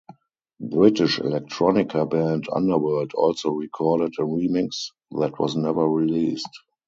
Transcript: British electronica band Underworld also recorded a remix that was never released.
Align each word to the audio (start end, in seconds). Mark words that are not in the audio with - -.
British 0.71 1.19
electronica 1.19 2.09
band 2.09 2.47
Underworld 2.51 3.13
also 3.13 3.51
recorded 3.51 4.15
a 4.17 4.23
remix 4.23 4.87
that 5.11 5.37
was 5.37 5.55
never 5.55 5.87
released. 5.87 6.49